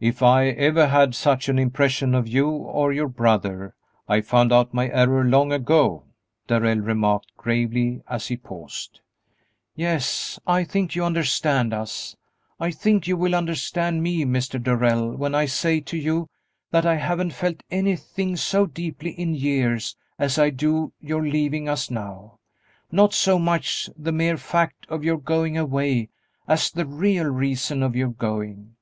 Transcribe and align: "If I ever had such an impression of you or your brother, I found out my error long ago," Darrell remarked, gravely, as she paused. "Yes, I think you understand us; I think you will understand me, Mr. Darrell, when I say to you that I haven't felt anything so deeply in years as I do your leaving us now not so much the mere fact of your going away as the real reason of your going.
"If 0.00 0.22
I 0.22 0.46
ever 0.46 0.86
had 0.86 1.14
such 1.14 1.50
an 1.50 1.58
impression 1.58 2.14
of 2.14 2.26
you 2.26 2.48
or 2.48 2.90
your 2.90 3.06
brother, 3.06 3.74
I 4.08 4.22
found 4.22 4.50
out 4.50 4.72
my 4.72 4.88
error 4.88 5.22
long 5.24 5.52
ago," 5.52 6.04
Darrell 6.46 6.78
remarked, 6.78 7.36
gravely, 7.36 8.00
as 8.08 8.22
she 8.24 8.38
paused. 8.38 9.00
"Yes, 9.76 10.40
I 10.46 10.64
think 10.64 10.96
you 10.96 11.04
understand 11.04 11.74
us; 11.74 12.16
I 12.58 12.70
think 12.70 13.06
you 13.06 13.18
will 13.18 13.34
understand 13.34 14.02
me, 14.02 14.24
Mr. 14.24 14.58
Darrell, 14.62 15.14
when 15.14 15.34
I 15.34 15.44
say 15.44 15.80
to 15.80 15.98
you 15.98 16.30
that 16.70 16.86
I 16.86 16.94
haven't 16.94 17.34
felt 17.34 17.62
anything 17.70 18.36
so 18.38 18.64
deeply 18.64 19.10
in 19.20 19.34
years 19.34 19.94
as 20.18 20.38
I 20.38 20.48
do 20.48 20.94
your 20.98 21.26
leaving 21.28 21.68
us 21.68 21.90
now 21.90 22.38
not 22.90 23.12
so 23.12 23.38
much 23.38 23.90
the 23.98 24.12
mere 24.12 24.38
fact 24.38 24.86
of 24.88 25.04
your 25.04 25.18
going 25.18 25.58
away 25.58 26.08
as 26.46 26.70
the 26.70 26.86
real 26.86 27.26
reason 27.26 27.82
of 27.82 27.94
your 27.94 28.08
going. 28.08 28.74